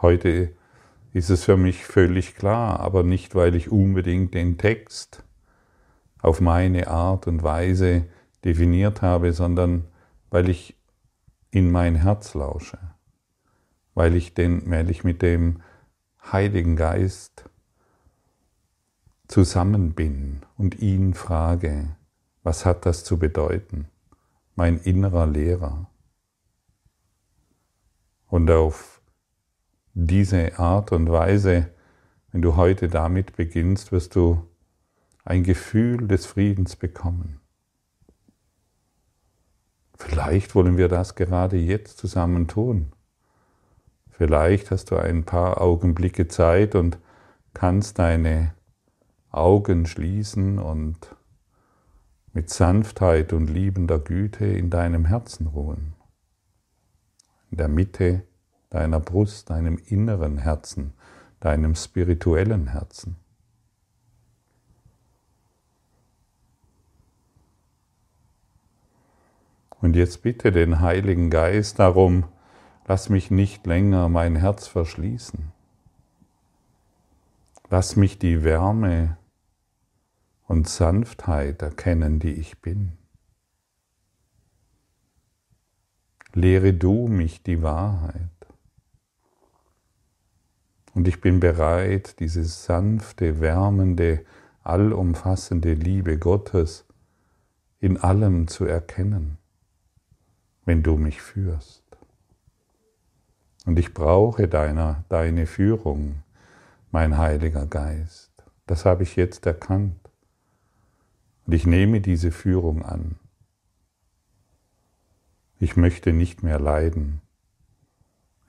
Heute 0.00 0.52
ist 1.12 1.30
es 1.30 1.42
für 1.42 1.56
mich 1.56 1.84
völlig 1.84 2.36
klar, 2.36 2.78
aber 2.78 3.02
nicht, 3.02 3.34
weil 3.34 3.56
ich 3.56 3.72
unbedingt 3.72 4.32
den 4.32 4.58
Text 4.58 5.24
auf 6.20 6.40
meine 6.40 6.86
Art 6.86 7.26
und 7.26 7.42
Weise 7.42 8.04
definiert 8.44 9.02
habe, 9.02 9.32
sondern 9.32 9.86
weil 10.30 10.48
ich 10.48 10.76
in 11.50 11.72
mein 11.72 11.96
Herz 11.96 12.34
lausche 12.34 12.91
weil 13.94 14.14
ich, 14.16 14.34
den, 14.34 14.70
weil 14.70 14.90
ich 14.90 15.04
mit 15.04 15.22
dem 15.22 15.62
Heiligen 16.30 16.76
Geist 16.76 17.48
zusammen 19.28 19.94
bin 19.94 20.42
und 20.56 20.80
ihn 20.80 21.14
frage, 21.14 21.96
was 22.42 22.64
hat 22.66 22.86
das 22.86 23.04
zu 23.04 23.18
bedeuten? 23.18 23.88
Mein 24.54 24.78
innerer 24.78 25.26
Lehrer. 25.26 25.90
Und 28.28 28.50
auf 28.50 29.00
diese 29.94 30.58
Art 30.58 30.92
und 30.92 31.10
Weise, 31.10 31.70
wenn 32.30 32.42
du 32.42 32.56
heute 32.56 32.88
damit 32.88 33.36
beginnst, 33.36 33.92
wirst 33.92 34.16
du 34.16 34.46
ein 35.24 35.44
Gefühl 35.44 36.08
des 36.08 36.26
Friedens 36.26 36.76
bekommen. 36.76 37.40
Vielleicht 39.96 40.54
wollen 40.54 40.76
wir 40.76 40.88
das 40.88 41.14
gerade 41.14 41.56
jetzt 41.56 41.98
zusammen 41.98 42.48
tun. 42.48 42.92
Vielleicht 44.12 44.70
hast 44.70 44.90
du 44.90 44.96
ein 44.96 45.24
paar 45.24 45.60
Augenblicke 45.60 46.28
Zeit 46.28 46.74
und 46.74 46.98
kannst 47.54 47.98
deine 47.98 48.54
Augen 49.30 49.86
schließen 49.86 50.58
und 50.58 51.16
mit 52.34 52.50
Sanftheit 52.50 53.32
und 53.32 53.48
liebender 53.48 53.98
Güte 53.98 54.44
in 54.44 54.68
deinem 54.70 55.06
Herzen 55.06 55.46
ruhen. 55.46 55.94
In 57.50 57.56
der 57.56 57.68
Mitte 57.68 58.22
deiner 58.68 59.00
Brust, 59.00 59.50
deinem 59.50 59.78
inneren 59.86 60.38
Herzen, 60.38 60.92
deinem 61.40 61.74
spirituellen 61.74 62.68
Herzen. 62.68 63.16
Und 69.80 69.96
jetzt 69.96 70.22
bitte 70.22 70.52
den 70.52 70.80
Heiligen 70.80 71.28
Geist 71.28 71.78
darum, 71.78 72.24
lass 72.92 73.08
mich 73.08 73.30
nicht 73.30 73.66
länger 73.66 74.10
mein 74.10 74.36
Herz 74.36 74.66
verschließen. 74.66 75.50
Lass 77.70 77.96
mich 77.96 78.18
die 78.18 78.44
Wärme 78.44 79.16
und 80.46 80.68
Sanftheit 80.68 81.62
erkennen, 81.62 82.18
die 82.18 82.34
ich 82.34 82.60
bin. 82.60 82.92
Lehre 86.34 86.74
du 86.74 87.08
mich 87.08 87.42
die 87.42 87.62
Wahrheit. 87.62 88.28
Und 90.92 91.08
ich 91.08 91.22
bin 91.22 91.40
bereit, 91.40 92.20
diese 92.20 92.44
sanfte, 92.44 93.40
wärmende, 93.40 94.22
allumfassende 94.64 95.72
Liebe 95.72 96.18
Gottes 96.18 96.84
in 97.80 97.96
allem 97.96 98.48
zu 98.48 98.66
erkennen, 98.66 99.38
wenn 100.66 100.82
du 100.82 100.98
mich 100.98 101.22
führst. 101.22 101.81
Und 103.64 103.78
ich 103.78 103.94
brauche 103.94 104.48
deiner, 104.48 105.04
deine 105.08 105.46
Führung, 105.46 106.22
mein 106.90 107.16
Heiliger 107.18 107.66
Geist. 107.66 108.32
Das 108.66 108.84
habe 108.84 109.02
ich 109.02 109.16
jetzt 109.16 109.46
erkannt. 109.46 109.98
Und 111.46 111.52
ich 111.52 111.66
nehme 111.66 112.00
diese 112.00 112.32
Führung 112.32 112.84
an. 112.84 113.16
Ich 115.58 115.76
möchte 115.76 116.12
nicht 116.12 116.42
mehr 116.42 116.58
leiden. 116.58 117.20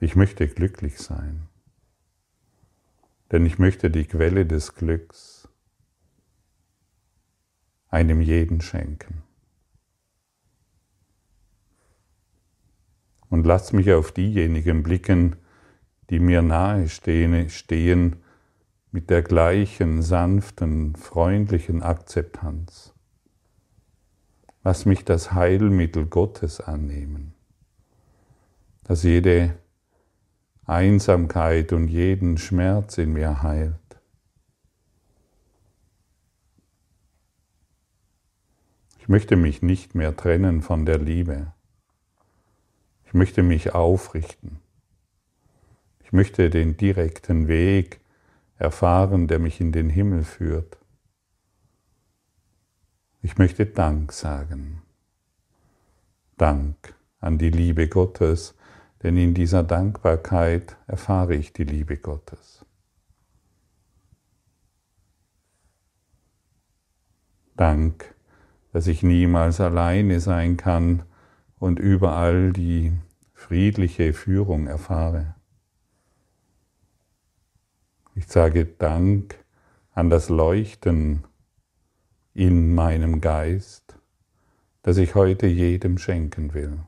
Ich 0.00 0.16
möchte 0.16 0.48
glücklich 0.48 0.98
sein. 0.98 1.48
Denn 3.30 3.46
ich 3.46 3.58
möchte 3.58 3.90
die 3.90 4.04
Quelle 4.04 4.46
des 4.46 4.74
Glücks 4.74 5.48
einem 7.88 8.20
jeden 8.20 8.60
schenken. 8.60 9.22
Und 13.34 13.46
lass 13.46 13.72
mich 13.72 13.92
auf 13.92 14.12
diejenigen 14.12 14.84
blicken, 14.84 15.34
die 16.08 16.20
mir 16.20 16.40
nahe 16.40 16.88
stehen, 16.88 17.50
stehen 17.50 18.22
mit 18.92 19.10
der 19.10 19.22
gleichen 19.22 20.02
sanften, 20.02 20.94
freundlichen 20.94 21.82
Akzeptanz. 21.82 22.94
Lass 24.62 24.86
mich 24.86 25.04
das 25.04 25.32
Heilmittel 25.32 26.06
Gottes 26.06 26.60
annehmen, 26.60 27.34
das 28.84 29.02
jede 29.02 29.56
Einsamkeit 30.64 31.72
und 31.72 31.88
jeden 31.88 32.38
Schmerz 32.38 32.98
in 32.98 33.14
mir 33.14 33.42
heilt. 33.42 33.74
Ich 39.00 39.08
möchte 39.08 39.34
mich 39.34 39.60
nicht 39.60 39.96
mehr 39.96 40.16
trennen 40.16 40.62
von 40.62 40.86
der 40.86 40.98
Liebe. 40.98 41.53
Ich 43.14 43.16
möchte 43.16 43.44
mich 43.44 43.76
aufrichten. 43.76 44.58
Ich 46.02 46.12
möchte 46.12 46.50
den 46.50 46.76
direkten 46.76 47.46
Weg 47.46 48.00
erfahren, 48.56 49.28
der 49.28 49.38
mich 49.38 49.60
in 49.60 49.70
den 49.70 49.88
Himmel 49.88 50.24
führt. 50.24 50.78
Ich 53.22 53.38
möchte 53.38 53.66
Dank 53.66 54.10
sagen. 54.10 54.82
Dank 56.38 56.96
an 57.20 57.38
die 57.38 57.50
Liebe 57.50 57.86
Gottes, 57.86 58.56
denn 59.04 59.16
in 59.16 59.32
dieser 59.32 59.62
Dankbarkeit 59.62 60.76
erfahre 60.88 61.36
ich 61.36 61.52
die 61.52 61.62
Liebe 61.62 61.96
Gottes. 61.96 62.64
Dank, 67.54 68.12
dass 68.72 68.88
ich 68.88 69.04
niemals 69.04 69.60
alleine 69.60 70.18
sein 70.18 70.56
kann 70.56 71.04
und 71.64 71.78
überall 71.78 72.52
die 72.52 72.92
friedliche 73.32 74.12
Führung 74.12 74.66
erfahre. 74.66 75.34
Ich 78.14 78.26
sage 78.28 78.66
Dank 78.66 79.42
an 79.92 80.10
das 80.10 80.28
Leuchten 80.28 81.24
in 82.34 82.74
meinem 82.74 83.22
Geist, 83.22 83.98
das 84.82 84.98
ich 84.98 85.14
heute 85.14 85.46
jedem 85.46 85.96
schenken 85.96 86.52
will. 86.52 86.80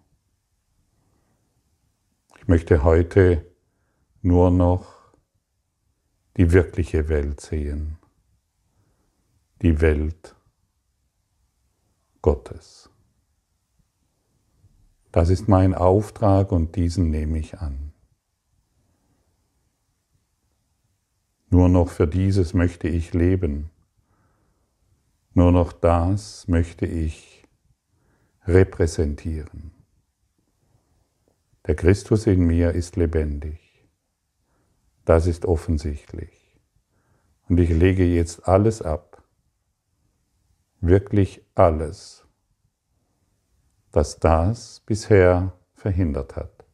Ich 2.38 2.46
möchte 2.46 2.84
heute 2.84 3.46
nur 4.20 4.50
noch 4.50 4.92
die 6.36 6.52
wirkliche 6.52 7.08
Welt 7.08 7.40
sehen, 7.40 7.96
die 9.62 9.80
Welt 9.80 10.36
Gottes. 12.20 12.90
Das 15.16 15.30
ist 15.30 15.48
mein 15.48 15.72
Auftrag 15.72 16.52
und 16.52 16.76
diesen 16.76 17.08
nehme 17.08 17.38
ich 17.38 17.58
an. 17.58 17.94
Nur 21.48 21.70
noch 21.70 21.88
für 21.88 22.06
dieses 22.06 22.52
möchte 22.52 22.86
ich 22.86 23.14
leben. 23.14 23.70
Nur 25.32 25.52
noch 25.52 25.72
das 25.72 26.48
möchte 26.48 26.84
ich 26.84 27.46
repräsentieren. 28.44 29.70
Der 31.66 31.76
Christus 31.76 32.26
in 32.26 32.46
mir 32.46 32.72
ist 32.72 32.96
lebendig. 32.96 33.88
Das 35.06 35.26
ist 35.26 35.46
offensichtlich. 35.46 36.60
Und 37.48 37.58
ich 37.58 37.70
lege 37.70 38.04
jetzt 38.04 38.46
alles 38.46 38.82
ab, 38.82 39.24
wirklich 40.82 41.40
alles, 41.54 42.25
was 43.96 44.18
das 44.18 44.80
bisher 44.86 45.52
verhindert 45.74 46.36
hat. 46.36 46.64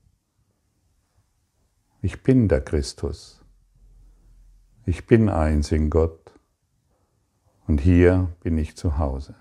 Ich 2.02 2.22
bin 2.22 2.48
der 2.48 2.61
Christus 2.61 3.42
ich 4.85 5.06
bin 5.06 5.28
eins 5.28 5.70
in 5.70 5.90
Gott 5.90 6.32
und 7.68 7.80
hier 7.80 8.32
bin 8.40 8.58
ich 8.58 8.76
zu 8.76 8.98
Hause. 8.98 9.37